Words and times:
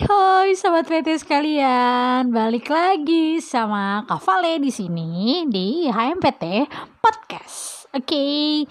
Hai 0.00 0.56
sobat 0.56 0.88
PT 0.88 1.20
sekalian, 1.20 2.32
balik 2.32 2.72
lagi 2.72 3.36
sama 3.36 4.00
Kak 4.08 4.24
Vale 4.24 4.56
di 4.56 4.72
sini 4.72 5.44
di 5.44 5.92
HMPT 5.92 6.64
Podcast. 7.04 7.84
Oke, 7.92 8.64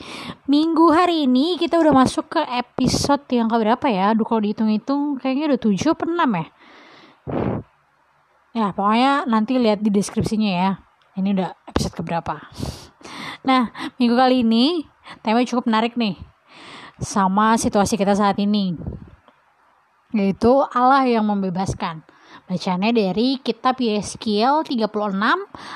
minggu 0.50 0.90
hari 0.90 1.30
ini 1.30 1.54
kita 1.62 1.78
udah 1.78 1.94
masuk 1.94 2.34
ke 2.34 2.42
episode 2.50 3.30
yang 3.30 3.46
keberapa 3.46 3.86
ya? 3.94 4.18
Aduh 4.18 4.26
kalau 4.26 4.42
dihitung-hitung 4.42 5.22
kayaknya 5.22 5.54
udah 5.54 5.60
7 5.62 5.94
atau 5.94 6.08
6 6.10 6.18
ya. 6.18 6.48
Ya 8.58 8.66
pokoknya 8.74 9.30
nanti 9.30 9.62
lihat 9.62 9.86
di 9.86 9.94
deskripsinya 9.94 10.50
ya. 10.50 10.82
Ini 11.14 11.30
udah 11.38 11.54
episode 11.70 11.94
keberapa. 11.94 12.42
Nah, 13.46 13.70
minggu 14.02 14.18
kali 14.18 14.42
ini 14.42 14.82
tema 15.22 15.46
cukup 15.46 15.70
menarik 15.70 15.94
nih 15.94 16.18
sama 16.98 17.54
situasi 17.56 18.02
kita 18.02 18.18
saat 18.18 18.42
ini 18.42 18.74
yaitu 20.14 20.66
Allah 20.74 21.06
yang 21.06 21.26
membebaskan. 21.26 22.02
Bacanya 22.50 22.90
dari 22.90 23.38
kitab 23.42 23.78
Yeskiel 23.78 24.66
36 24.66 24.90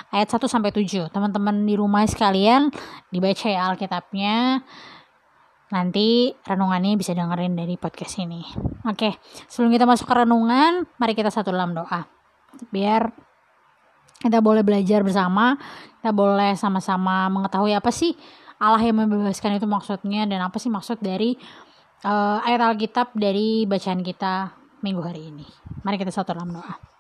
ayat 0.09 0.27
1 0.29 0.49
sampai 0.49 0.73
7. 0.73 1.13
Teman-teman 1.13 1.65
di 1.65 1.77
rumah 1.77 2.01
sekalian 2.05 2.73
dibaca 3.13 3.45
ya 3.45 3.69
Alkitabnya. 3.69 4.65
Nanti 5.69 6.33
renungannya 6.45 6.97
bisa 6.97 7.13
dengerin 7.17 7.57
dari 7.57 7.77
podcast 7.77 8.21
ini. 8.21 8.45
Oke, 8.85 9.17
sebelum 9.49 9.73
kita 9.73 9.85
masuk 9.89 10.05
ke 10.05 10.15
renungan, 10.25 10.85
mari 10.97 11.13
kita 11.17 11.33
satu 11.33 11.49
dalam 11.49 11.73
doa. 11.73 12.05
Biar 12.69 13.09
kita 14.21 14.41
boleh 14.41 14.61
belajar 14.61 15.01
bersama, 15.01 15.57
kita 16.01 16.13
boleh 16.13 16.53
sama-sama 16.57 17.29
mengetahui 17.29 17.73
apa 17.73 17.89
sih 17.89 18.13
Allah 18.63 18.79
yang 18.79 19.03
membebaskan 19.03 19.59
itu 19.59 19.67
maksudnya 19.67 20.23
dan 20.23 20.39
apa 20.39 20.55
sih 20.55 20.71
maksud 20.71 21.03
dari 21.03 21.35
uh, 22.03 22.39
ayat 22.43 22.61
Alkitab 22.61 23.15
dari 23.15 23.63
bacaan 23.63 24.03
kita 24.03 24.53
minggu 24.83 25.01
hari 25.01 25.31
ini. 25.31 25.47
Mari 25.87 25.95
kita 25.99 26.11
satu 26.11 26.35
dalam 26.35 26.51
doa. 26.51 26.93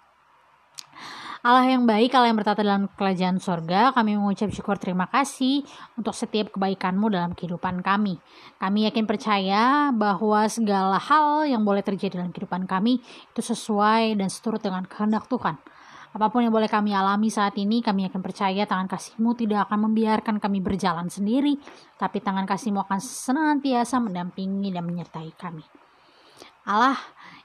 Allah 1.43 1.67
yang 1.67 1.83
baik, 1.83 2.15
Allah 2.15 2.31
yang 2.31 2.39
bertata 2.39 2.63
dalam 2.63 2.87
kerajaan 2.95 3.35
sorga, 3.35 3.91
kami 3.91 4.15
mengucap 4.15 4.47
syukur 4.55 4.79
terima 4.79 5.11
kasih 5.11 5.67
untuk 5.99 6.15
setiap 6.15 6.55
kebaikanmu 6.55 7.11
dalam 7.11 7.35
kehidupan 7.35 7.83
kami. 7.83 8.15
Kami 8.63 8.87
yakin 8.87 9.03
percaya 9.03 9.91
bahwa 9.91 10.47
segala 10.47 10.95
hal 10.95 11.43
yang 11.43 11.67
boleh 11.67 11.83
terjadi 11.83 12.23
dalam 12.23 12.31
kehidupan 12.31 12.63
kami 12.63 13.03
itu 13.03 13.41
sesuai 13.43 14.15
dan 14.15 14.31
seturut 14.31 14.63
dengan 14.63 14.87
kehendak 14.87 15.27
Tuhan. 15.27 15.59
Apa 16.13 16.29
pun 16.29 16.45
yang 16.45 16.53
boleh 16.53 16.69
kami 16.69 16.93
alami 16.93 17.33
saat 17.33 17.57
ini, 17.57 17.81
kami 17.81 18.05
akan 18.05 18.21
percaya 18.21 18.69
tangan 18.69 18.85
kasihmu 18.85 19.33
tidak 19.33 19.65
akan 19.65 19.89
membiarkan 19.89 20.37
kami 20.37 20.61
berjalan 20.61 21.09
sendiri, 21.09 21.57
tapi 21.97 22.21
tangan 22.21 22.45
kasihmu 22.45 22.85
akan 22.85 23.01
senantiasa 23.01 23.97
mendampingi 23.97 24.69
dan 24.69 24.85
menyertai 24.85 25.33
kami. 25.33 25.65
Allah, 26.69 26.95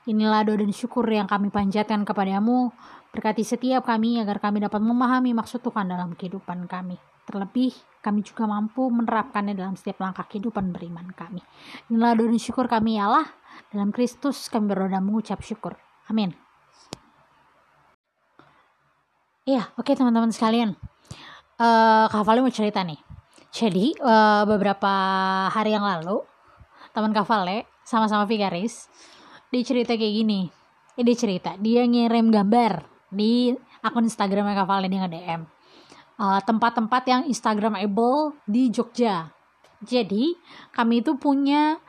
inilah 0.05 0.45
doa 0.45 0.61
dan 0.61 0.71
syukur 0.71 1.09
yang 1.09 1.25
kami 1.25 1.49
panjatkan 1.49 2.05
kepadamu. 2.05 2.69
Berkati 3.09 3.41
setiap 3.41 3.89
kami 3.89 4.21
agar 4.21 4.37
kami 4.37 4.61
dapat 4.61 4.85
memahami 4.85 5.33
maksud 5.33 5.65
Tuhan 5.65 5.89
dalam 5.89 6.13
kehidupan 6.13 6.69
kami. 6.69 7.01
Terlebih, 7.25 7.73
kami 8.05 8.21
juga 8.21 8.45
mampu 8.45 8.85
menerapkannya 8.93 9.57
dalam 9.57 9.81
setiap 9.81 10.05
langkah 10.05 10.29
kehidupan 10.29 10.77
beriman 10.77 11.09
kami. 11.17 11.41
Inilah 11.89 12.13
doa 12.15 12.29
dan 12.29 12.41
syukur 12.41 12.69
kami, 12.69 13.01
ya 13.01 13.09
Allah. 13.09 13.27
Dalam 13.73 13.97
Kristus 13.97 14.53
kami 14.53 14.69
berdoa 14.69 14.93
dan 14.93 15.09
mengucap 15.09 15.41
syukur. 15.41 15.75
Amin. 16.13 16.48
Iya, 19.49 19.65
oke 19.81 19.89
okay, 19.89 19.95
teman-teman 19.97 20.29
sekalian. 20.29 20.77
Uh, 21.57 22.05
Kak 22.13 22.21
Vale 22.21 22.45
mau 22.45 22.53
cerita 22.53 22.85
nih. 22.85 23.01
Jadi, 23.49 23.97
uh, 23.97 24.45
beberapa 24.45 24.93
hari 25.49 25.73
yang 25.73 25.89
lalu, 25.89 26.21
teman 26.93 27.17
Kak 27.17 27.25
Vale 27.25 27.65
sama-sama 27.81 28.29
Vigaris, 28.29 28.93
dia 29.49 29.65
cerita 29.65 29.97
kayak 29.97 30.15
gini. 30.21 30.53
Eh, 31.01 31.05
dia 31.07 31.17
cerita, 31.17 31.57
dia 31.57 31.81
ngirim 31.89 32.29
gambar 32.29 32.85
di 33.09 33.57
akun 33.81 34.05
Instagramnya 34.05 34.53
Kak 34.53 34.69
Vale, 34.69 34.93
dia 34.93 35.01
nge-DM. 35.09 35.41
Uh, 36.21 36.41
tempat-tempat 36.45 37.03
yang 37.09 37.23
Instagramable 37.25 38.37
di 38.45 38.69
Jogja. 38.69 39.33
Jadi, 39.81 40.37
kami 40.77 41.01
itu 41.01 41.17
punya 41.17 41.81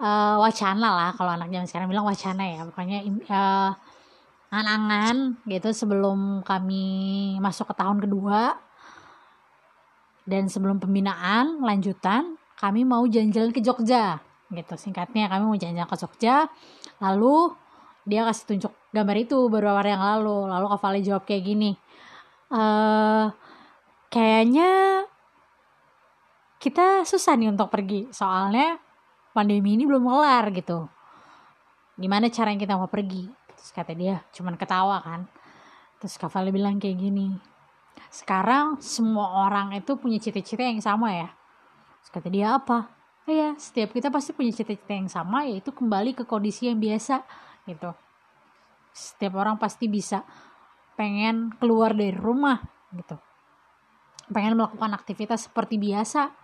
uh, 0.00 0.40
wacana 0.40 0.88
lah, 0.88 1.10
kalau 1.12 1.36
anak 1.36 1.52
zaman 1.52 1.68
sekarang 1.68 1.88
bilang 1.92 2.08
wacana 2.08 2.48
ya. 2.48 2.64
Pokoknya 2.64 3.04
uh, 3.28 3.70
angan-angan 4.52 5.40
gitu 5.48 5.70
sebelum 5.72 6.44
kami 6.44 6.84
masuk 7.38 7.70
ke 7.70 7.74
tahun 7.76 8.02
kedua. 8.02 8.58
Dan 10.24 10.48
sebelum 10.48 10.80
pembinaan 10.80 11.60
lanjutan 11.60 12.40
kami 12.56 12.88
mau 12.88 13.04
jalan-jalan 13.04 13.52
ke 13.52 13.60
Jogja 13.60 14.24
gitu. 14.48 14.74
Singkatnya 14.80 15.28
kami 15.28 15.44
mau 15.44 15.56
jalan-jalan 15.56 15.90
ke 15.90 15.96
Jogja. 16.00 16.48
Lalu 17.00 17.52
dia 18.08 18.24
kasih 18.24 18.44
tunjuk 18.56 18.72
gambar 18.92 19.16
itu 19.20 19.36
beberapa 19.52 19.80
hari 19.80 19.92
yang 19.92 20.04
lalu. 20.04 20.48
Lalu 20.48 20.66
Kak 20.72 20.80
Vale 20.80 21.00
jawab 21.04 21.24
kayak 21.28 21.44
gini 21.44 21.72
e, 22.54 22.62
kayaknya 24.12 24.70
kita 26.62 27.04
susah 27.04 27.36
nih 27.36 27.52
untuk 27.52 27.68
pergi. 27.68 28.08
Soalnya 28.14 28.80
pandemi 29.36 29.76
ini 29.76 29.84
belum 29.84 30.04
kelar 30.06 30.48
gitu. 30.54 30.88
Gimana 31.98 32.30
cara 32.30 32.50
yang 32.50 32.60
kita 32.62 32.74
mau 32.74 32.90
pergi 32.90 33.43
terus 33.64 33.72
kata 33.72 33.96
dia 33.96 34.20
cuman 34.36 34.60
ketawa 34.60 35.00
kan. 35.00 35.24
Terus 35.96 36.20
Kavali 36.20 36.52
bilang 36.52 36.76
kayak 36.76 37.00
gini 37.00 37.32
sekarang 38.12 38.76
semua 38.84 39.48
orang 39.48 39.72
itu 39.72 39.96
punya 39.96 40.20
cita-cita 40.20 40.60
yang 40.60 40.84
sama 40.84 41.16
ya? 41.16 41.32
Terus 42.04 42.10
kata 42.12 42.28
dia 42.28 42.60
apa? 42.60 42.92
Oh 43.24 43.32
ya 43.32 43.56
setiap 43.56 43.96
kita 43.96 44.12
pasti 44.12 44.36
punya 44.36 44.52
cita-cita 44.52 44.92
yang 44.92 45.08
sama 45.08 45.48
yaitu 45.48 45.72
kembali 45.72 46.12
ke 46.12 46.28
kondisi 46.28 46.68
yang 46.68 46.76
biasa 46.76 47.24
gitu. 47.64 47.96
Setiap 48.92 49.32
orang 49.40 49.56
pasti 49.56 49.88
bisa 49.88 50.28
pengen 50.92 51.56
keluar 51.56 51.96
dari 51.96 52.12
rumah 52.12 52.60
gitu. 52.92 53.16
Pengen 54.28 54.60
melakukan 54.60 54.92
aktivitas 54.92 55.48
seperti 55.48 55.80
biasa 55.80 56.43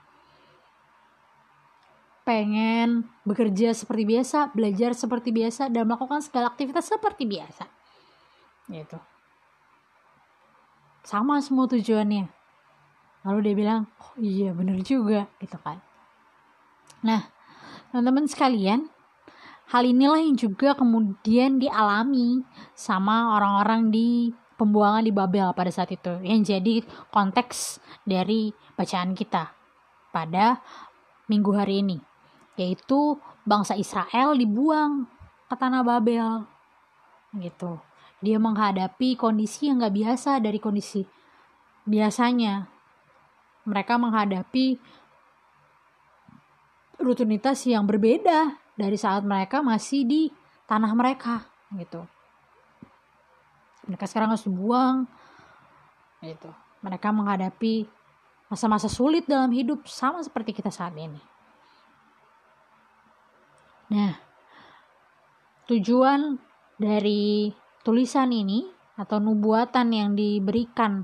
pengen 2.31 3.11
bekerja 3.27 3.75
seperti 3.75 4.07
biasa, 4.07 4.55
belajar 4.55 4.95
seperti 4.95 5.35
biasa, 5.35 5.67
dan 5.67 5.83
melakukan 5.83 6.23
segala 6.23 6.55
aktivitas 6.55 6.87
seperti 6.87 7.27
biasa. 7.27 7.67
Gitu. 8.71 8.95
Sama 11.03 11.43
semua 11.43 11.67
tujuannya. 11.67 12.31
Lalu 13.27 13.39
dia 13.43 13.55
bilang, 13.59 13.83
oh 13.99 14.15
iya 14.23 14.55
bener 14.55 14.79
juga, 14.87 15.27
gitu 15.43 15.59
kan. 15.59 15.83
Nah, 17.03 17.27
teman-teman 17.91 18.31
sekalian, 18.31 18.87
hal 19.75 19.83
inilah 19.83 20.23
yang 20.23 20.39
juga 20.39 20.79
kemudian 20.79 21.59
dialami 21.59 22.47
sama 22.79 23.35
orang-orang 23.35 23.91
di 23.91 24.31
pembuangan 24.55 25.03
di 25.03 25.11
Babel 25.11 25.51
pada 25.51 25.75
saat 25.75 25.91
itu. 25.91 26.23
Yang 26.23 26.55
jadi 26.55 26.75
konteks 27.11 27.83
dari 28.07 28.55
bacaan 28.79 29.19
kita 29.19 29.51
pada 30.15 30.63
minggu 31.27 31.51
hari 31.59 31.83
ini 31.83 32.10
yaitu 32.61 33.17
bangsa 33.49 33.73
Israel 33.73 34.37
dibuang 34.37 35.09
ke 35.49 35.55
tanah 35.57 35.81
Babel. 35.81 36.45
Gitu. 37.33 37.81
Dia 38.21 38.37
menghadapi 38.37 39.17
kondisi 39.17 39.73
yang 39.73 39.81
gak 39.81 39.97
biasa 39.97 40.45
dari 40.45 40.61
kondisi 40.61 41.09
biasanya. 41.89 42.69
Mereka 43.65 43.97
menghadapi 43.97 44.77
rutinitas 47.01 47.65
yang 47.65 47.89
berbeda 47.89 48.61
dari 48.77 49.01
saat 49.01 49.25
mereka 49.25 49.65
masih 49.65 50.05
di 50.05 50.23
tanah 50.69 50.93
mereka. 50.93 51.49
Gitu. 51.73 52.05
Mereka 53.89 54.05
sekarang 54.05 54.37
harus 54.37 54.45
dibuang. 54.45 55.09
Gitu. 56.21 56.53
Mereka 56.85 57.09
menghadapi 57.09 57.89
masa-masa 58.53 58.93
sulit 58.93 59.25
dalam 59.25 59.49
hidup 59.49 59.89
sama 59.89 60.21
seperti 60.21 60.53
kita 60.53 60.69
saat 60.69 60.93
ini 61.01 61.40
Nah, 63.91 64.15
tujuan 65.67 66.39
dari 66.79 67.51
tulisan 67.83 68.31
ini 68.31 68.63
atau 68.95 69.19
nubuatan 69.19 69.91
yang 69.91 70.15
diberikan 70.15 71.03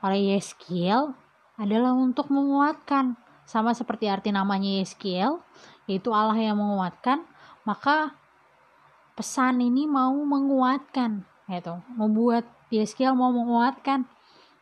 oleh 0.00 0.32
Yeskiel 0.32 1.12
adalah 1.60 1.92
untuk 1.92 2.32
menguatkan. 2.32 3.20
Sama 3.44 3.76
seperti 3.76 4.08
arti 4.08 4.32
namanya 4.32 4.80
Yeskiel 4.80 5.44
yaitu 5.86 6.10
Allah 6.10 6.34
yang 6.34 6.58
menguatkan 6.58 7.22
maka 7.62 8.16
pesan 9.14 9.62
ini 9.62 9.86
mau 9.86 10.16
menguatkan 10.16 11.22
yaitu 11.46 11.76
membuat 11.94 12.48
Yeskiel 12.72 13.14
mau 13.14 13.30
menguatkan 13.30 14.08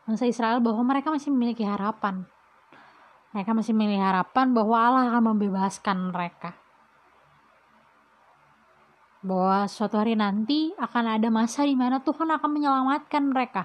bangsa 0.05 0.27
Israel 0.29 0.59
bahwa 0.61 0.83
mereka 0.85 1.09
masih 1.15 1.31
memiliki 1.31 1.63
harapan. 1.63 2.27
Mereka 3.31 3.55
masih 3.55 3.73
memiliki 3.79 4.03
harapan 4.03 4.51
bahwa 4.53 4.77
Allah 4.77 5.03
akan 5.15 5.33
membebaskan 5.33 6.13
mereka 6.13 6.64
bahwa 9.25 9.65
suatu 9.65 9.97
hari 9.97 10.13
nanti 10.21 10.77
akan 10.77 11.17
ada 11.17 11.33
masa 11.33 11.65
di 11.65 11.73
mana 11.73 12.05
Tuhan 12.05 12.29
akan 12.29 12.51
menyelamatkan 12.53 13.25
mereka. 13.25 13.65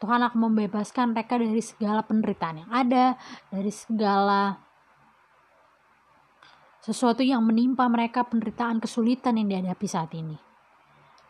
Tuhan 0.00 0.24
akan 0.24 0.48
membebaskan 0.48 1.12
mereka 1.12 1.36
dari 1.36 1.60
segala 1.60 2.00
penderitaan 2.00 2.64
yang 2.64 2.70
ada, 2.72 3.20
dari 3.52 3.68
segala 3.68 4.56
sesuatu 6.80 7.20
yang 7.20 7.44
menimpa 7.44 7.84
mereka, 7.92 8.24
penderitaan, 8.24 8.80
kesulitan 8.80 9.36
yang 9.36 9.52
dihadapi 9.52 9.84
saat 9.84 10.16
ini. 10.16 10.40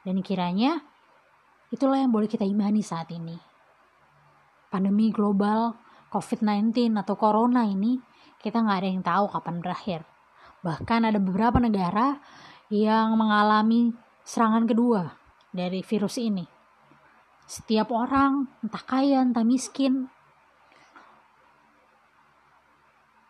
Dan 0.06 0.22
kiranya 0.22 0.86
itulah 1.74 1.98
yang 1.98 2.14
boleh 2.14 2.30
kita 2.30 2.46
imani 2.46 2.86
saat 2.86 3.10
ini. 3.10 3.34
Pandemi 4.70 5.10
global 5.10 5.74
COVID-19 6.14 6.94
atau 6.94 7.18
Corona 7.18 7.66
ini 7.66 7.98
kita 8.38 8.62
nggak 8.62 8.78
ada 8.78 8.88
yang 8.88 9.02
tahu 9.02 9.24
kapan 9.34 9.58
berakhir. 9.58 10.00
Bahkan 10.62 11.10
ada 11.10 11.18
beberapa 11.18 11.58
negara 11.58 12.22
yang 12.70 13.18
mengalami 13.18 13.90
serangan 14.22 14.62
kedua 14.62 15.18
dari 15.50 15.82
virus 15.82 16.16
ini. 16.22 16.46
Setiap 17.50 17.90
orang, 17.90 18.46
entah 18.62 18.84
kaya, 18.86 19.26
entah 19.26 19.42
miskin, 19.42 20.06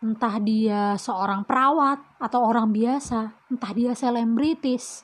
entah 0.01 0.37
dia 0.37 0.93
seorang 0.93 1.41
perawat 1.41 1.97
atau 2.21 2.45
orang 2.45 2.69
biasa, 2.69 3.33
entah 3.49 3.71
dia 3.73 3.97
selebritis 3.97 5.01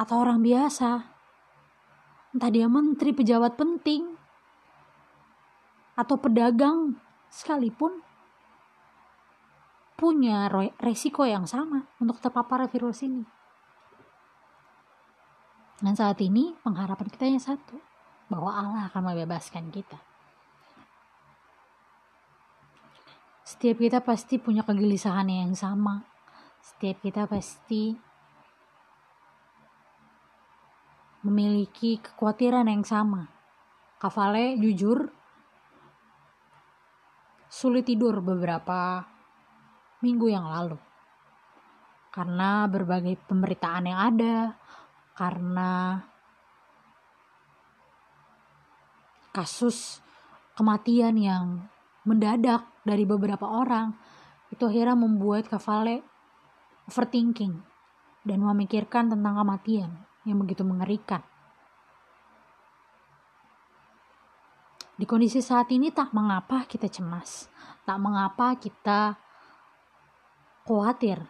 atau 0.00 0.24
orang 0.24 0.40
biasa, 0.40 1.04
entah 2.32 2.50
dia 2.52 2.64
menteri 2.64 3.12
pejabat 3.12 3.60
penting 3.60 4.16
atau 6.00 6.16
pedagang 6.16 6.96
sekalipun 7.28 8.00
punya 9.94 10.50
resiko 10.82 11.22
yang 11.22 11.46
sama 11.46 11.86
untuk 12.02 12.18
terpapar 12.18 12.66
virus 12.66 13.06
ini. 13.06 13.22
Dan 15.78 15.94
saat 15.94 16.18
ini 16.22 16.54
pengharapan 16.62 17.08
kita 17.10 17.26
yang 17.26 17.42
satu, 17.42 17.76
bahwa 18.28 18.50
Allah 18.50 18.82
akan 18.88 19.12
membebaskan 19.12 19.68
kita. 19.68 20.00
Setiap 23.44 23.76
kita 23.76 24.00
pasti 24.00 24.40
punya 24.40 24.64
kegelisahan 24.64 25.28
yang 25.28 25.52
sama. 25.52 26.02
Setiap 26.64 27.04
kita 27.04 27.28
pasti 27.28 27.92
memiliki 31.22 32.00
kekhawatiran 32.00 32.66
yang 32.68 32.82
sama. 32.82 33.28
Kavale 34.00 34.56
jujur 34.56 35.12
sulit 37.52 37.86
tidur 37.86 38.24
beberapa 38.24 39.13
minggu 40.04 40.28
yang 40.28 40.44
lalu. 40.44 40.76
Karena 42.12 42.68
berbagai 42.68 43.16
pemberitaan 43.24 43.88
yang 43.88 43.98
ada, 44.12 44.36
karena 45.16 46.04
kasus 49.34 50.04
kematian 50.54 51.16
yang 51.18 51.66
mendadak 52.04 52.68
dari 52.84 53.02
beberapa 53.08 53.48
orang 53.48 53.96
itu 54.52 54.62
akhirnya 54.68 54.94
membuat 54.94 55.50
Kavale 55.50 56.04
overthinking 56.86 57.58
dan 58.22 58.38
memikirkan 58.44 59.10
tentang 59.10 59.34
kematian 59.40 59.90
yang 60.22 60.38
begitu 60.38 60.62
mengerikan. 60.62 61.24
Di 64.94 65.02
kondisi 65.10 65.42
saat 65.42 65.74
ini 65.74 65.90
tak 65.90 66.14
mengapa 66.14 66.70
kita 66.70 66.86
cemas, 66.86 67.50
tak 67.82 67.98
mengapa 67.98 68.54
kita 68.54 69.18
khawatir. 70.64 71.20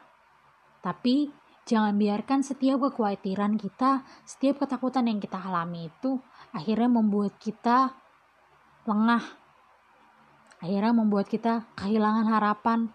Tapi 0.81 1.31
jangan 1.67 1.97
biarkan 1.97 2.41
setiap 2.47 2.89
kekhawatiran 2.89 3.59
kita, 3.59 4.07
setiap 4.25 4.63
ketakutan 4.63 5.11
yang 5.11 5.19
kita 5.19 5.39
alami 5.43 5.91
itu 5.91 6.21
akhirnya 6.55 6.89
membuat 6.89 7.37
kita 7.43 7.93
lengah 8.85 9.25
akhirnya 10.65 10.97
membuat 10.97 11.29
kita 11.29 11.69
kehilangan 11.77 12.25
harapan 12.31 12.89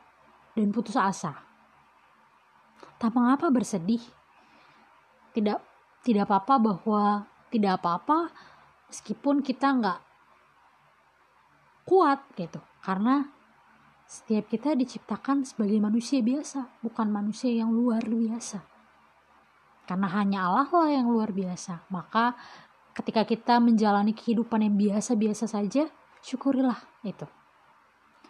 dan 0.57 0.73
putus 0.73 0.97
asa. 0.97 1.37
Tak 2.97 3.13
mengapa 3.13 3.53
bersedih. 3.53 4.01
Tidak 5.37 5.59
tidak 6.01 6.25
apa-apa 6.25 6.55
bahwa 6.57 7.29
tidak 7.53 7.77
apa-apa 7.77 8.33
meskipun 8.89 9.45
kita 9.45 9.77
nggak 9.77 9.99
kuat 11.85 12.25
gitu. 12.33 12.57
Karena 12.81 13.29
setiap 14.09 14.49
kita 14.49 14.73
diciptakan 14.73 15.45
sebagai 15.45 15.77
manusia 15.77 16.17
biasa, 16.25 16.81
bukan 16.81 17.13
manusia 17.13 17.53
yang 17.53 17.69
luar 17.69 18.01
biasa. 18.01 18.57
Karena 19.85 20.09
hanya 20.17 20.49
Allah 20.49 20.65
lah 20.65 20.89
yang 20.89 21.13
luar 21.13 21.29
biasa. 21.29 21.85
Maka 21.93 22.33
ketika 22.97 23.21
kita 23.21 23.61
menjalani 23.61 24.17
kehidupan 24.17 24.65
yang 24.65 24.73
biasa-biasa 24.81 25.45
saja, 25.45 25.85
syukurilah 26.25 26.81
itu. 27.05 27.29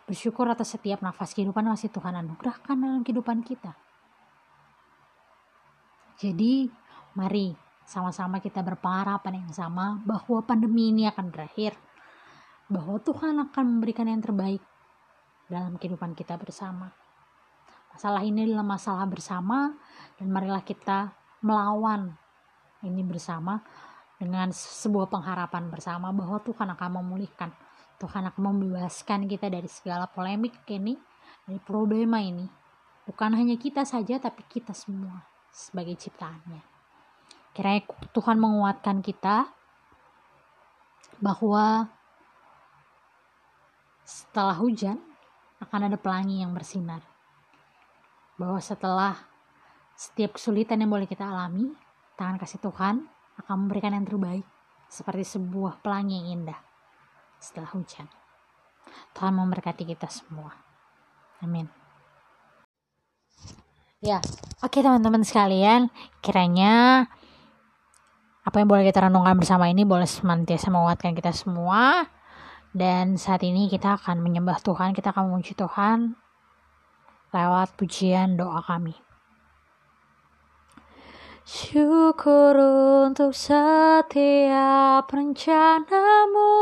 Bersyukur 0.04 0.52
atas 0.52 0.76
setiap 0.76 1.00
nafas 1.00 1.32
kehidupan 1.32 1.64
masih 1.64 1.88
Tuhan 1.88 2.12
anugerahkan 2.12 2.76
dalam 2.76 3.00
kehidupan 3.00 3.40
kita. 3.48 3.72
Jadi, 6.20 6.68
mari 7.16 7.56
sama-sama 7.88 8.44
kita 8.44 8.60
berpengharapan 8.60 9.48
yang 9.48 9.52
sama 9.56 9.96
bahwa 10.04 10.44
pandemi 10.44 10.92
ini 10.92 11.08
akan 11.08 11.32
berakhir. 11.32 11.80
Bahwa 12.68 13.00
Tuhan 13.00 13.40
akan 13.48 13.64
memberikan 13.80 14.12
yang 14.12 14.20
terbaik 14.20 14.60
dalam 15.50 15.76
kehidupan 15.76 16.14
kita 16.14 16.38
bersama. 16.38 16.94
Masalah 17.92 18.24
ini 18.24 18.46
adalah 18.48 18.64
masalah 18.64 19.10
bersama 19.10 19.76
dan 20.16 20.28
marilah 20.30 20.64
kita 20.64 21.12
melawan 21.44 22.16
ini 22.86 23.04
bersama 23.04 23.60
dengan 24.16 24.54
sebuah 24.56 25.10
pengharapan 25.10 25.68
bersama 25.68 26.14
bahwa 26.14 26.40
Tuhan 26.40 26.70
akan 26.72 26.90
memulihkan 27.02 27.52
Tuhan 28.00 28.32
akan 28.32 28.42
membebaskan 28.56 29.28
kita 29.28 29.52
dari 29.52 29.68
segala 29.68 30.08
polemik 30.08 30.64
ini, 30.72 30.96
dari 31.44 31.60
problema 31.60 32.24
ini. 32.24 32.48
Bukan 33.04 33.36
hanya 33.36 33.60
kita 33.60 33.84
saja, 33.84 34.16
tapi 34.24 34.48
kita 34.48 34.72
semua 34.72 35.28
sebagai 35.52 36.00
ciptaannya. 36.00 36.64
Kiranya 37.52 37.84
Tuhan 38.16 38.40
menguatkan 38.40 39.04
kita 39.04 39.52
bahwa 41.20 41.92
setelah 44.08 44.56
hujan 44.56 44.96
akan 45.60 45.92
ada 45.92 45.98
pelangi 46.00 46.44
yang 46.44 46.56
bersinar. 46.56 47.04
Bahwa 48.40 48.60
setelah 48.64 49.16
setiap 50.00 50.40
kesulitan 50.40 50.80
yang 50.80 50.92
boleh 50.92 51.08
kita 51.08 51.28
alami, 51.28 51.76
tangan 52.16 52.40
kasih 52.40 52.64
Tuhan 52.64 53.04
akan 53.40 53.56
memberikan 53.68 53.96
yang 53.96 54.08
terbaik 54.08 54.48
seperti 54.88 55.24
sebuah 55.38 55.84
pelangi 55.84 56.20
yang 56.20 56.28
indah 56.44 56.60
setelah 57.40 57.72
hujan. 57.76 58.08
Tuhan 59.16 59.36
memberkati 59.36 59.84
kita 59.88 60.08
semua. 60.08 60.56
Amin. 61.40 61.68
Ya, 64.00 64.24
oke 64.64 64.80
teman-teman 64.80 65.28
sekalian, 65.28 65.92
kiranya 66.24 67.04
apa 68.48 68.56
yang 68.64 68.72
boleh 68.72 68.88
kita 68.88 69.04
renungkan 69.04 69.36
bersama 69.36 69.68
ini 69.68 69.84
boleh 69.84 70.08
senantiasa 70.08 70.72
menguatkan 70.72 71.12
kita 71.12 71.36
semua. 71.36 72.08
Dan 72.70 73.18
saat 73.18 73.42
ini 73.42 73.66
kita 73.66 73.98
akan 73.98 74.22
menyembah 74.22 74.62
Tuhan, 74.62 74.94
kita 74.94 75.10
akan 75.10 75.34
memuji 75.34 75.58
Tuhan 75.58 76.14
lewat 77.34 77.74
pujian 77.74 78.38
doa 78.38 78.62
kami. 78.62 78.94
Syukur 81.50 82.54
untuk 83.10 83.34
setiap 83.34 85.10
rencanamu 85.10 86.54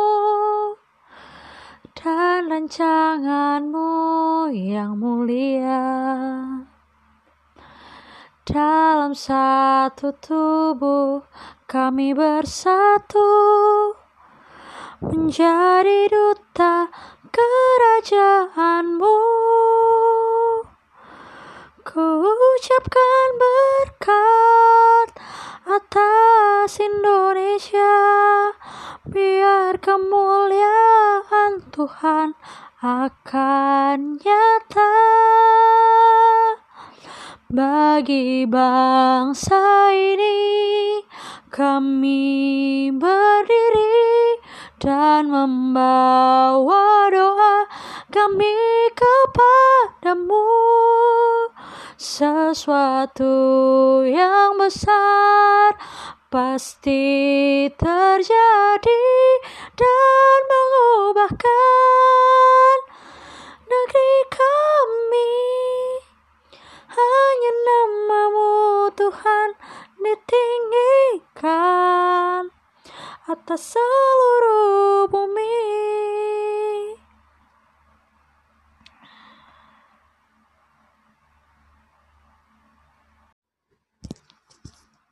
dan 1.91 2.47
rancanganmu 2.47 3.91
yang 4.55 4.95
mulia 4.95 5.83
dalam 8.47 9.11
satu 9.11 10.15
tubuh 10.23 11.27
kami 11.67 12.15
bersatu 12.15 13.27
menjadi 15.01 16.09
duta 16.09 16.89
kerajaanmu. 17.29 19.17
Ku 21.85 22.07
ucapkan 22.25 23.29
berkat 23.37 25.09
atas 25.69 26.81
Indonesia. 26.81 27.97
Biar 29.07 29.77
kemuliaan 29.79 31.63
Tuhan 31.69 32.33
akan 32.81 34.17
nyata. 34.17 34.95
Bagi 37.47 38.43
bangsa 38.43 39.93
ini 39.95 40.99
kami 41.47 42.91
berdiri 42.91 44.36
dan 44.77 45.33
membawa 45.33 47.09
doa 47.09 47.65
kami 48.13 48.53
kepadamu. 48.93 50.45
Sesuatu 51.97 53.33
yang 54.05 54.61
besar 54.61 55.73
pasti 56.29 57.65
terjadi 57.73 59.09
dan 59.73 60.39
mengubahkan 60.45 62.77
negeri 63.65 64.17
kami. 64.29 65.41
Hanya 66.93 67.51
namamu 67.65 68.93
Tuhan 68.93 69.57
ditinggikan 69.97 72.53
atas 73.27 73.75
seluruh 73.75 75.11
bumi. 75.11 75.59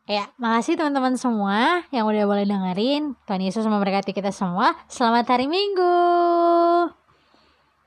Ya, 0.06 0.30
makasih 0.38 0.78
teman-teman 0.78 1.18
semua 1.18 1.84
yang 1.90 2.06
udah 2.08 2.24
boleh 2.30 2.46
dengerin. 2.46 3.18
Tuhan 3.26 3.42
Yesus 3.42 3.66
memberkati 3.68 4.14
kita 4.16 4.32
semua. 4.32 4.78
Selamat 4.88 5.36
hari 5.36 5.50
Minggu. 5.50 5.92